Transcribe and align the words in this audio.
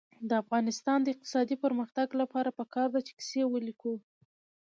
د 0.29 0.31
افغانستان 0.43 0.97
د 1.01 1.07
اقتصادي 1.13 1.55
پرمختګ 1.63 2.07
لپاره 2.21 2.49
پکار 2.59 2.87
ده 2.93 2.99
چې 3.07 3.11
کیسې 3.19 3.41
ولیکو. 3.47 3.93